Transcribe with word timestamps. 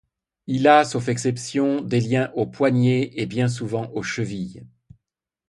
Il 0.47 0.67
a, 0.67 0.83
sauf 0.83 1.09
exception, 1.09 1.79
des 1.81 1.99
liens 1.99 2.31
aux 2.33 2.47
poignets 2.47 3.11
et 3.17 3.27
bien 3.27 3.47
souvent 3.47 3.87
aux 3.93 4.01
chevilles. 4.01 4.65